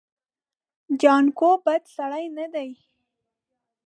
[1.01, 2.69] جانکو بد سړی نه دی.